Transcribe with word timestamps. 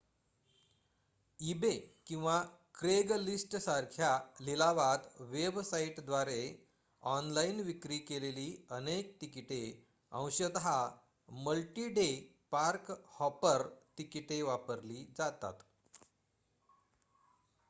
eBay 1.39 1.71
किंवा 2.07 2.37
क्रेगलिस्टसारख्या 2.75 4.07
लिलाव 4.39 4.79
वेबसाईटद्वारे 5.33 6.39
ऑनलाइन 7.03 7.61
विक्री 7.63 7.99
केलेली 8.07 8.47
अनेक 8.71 9.15
तिकिटे 9.21 9.61
अंशत 10.11 10.57
मल्टी-डे 11.29 12.07
पार्क-हॉपर 12.51 13.67
तिकिटे 13.97 14.41
वापरली 14.43 15.03
जातात 15.17 15.63